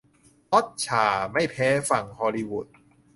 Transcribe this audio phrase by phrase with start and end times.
[0.51, 2.67] ฮอตฉ่าไม่แพ้ฝั่งฮอลลีวูด